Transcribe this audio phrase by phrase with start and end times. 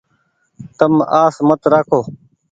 [0.77, 1.99] تم آس مت رآکو۔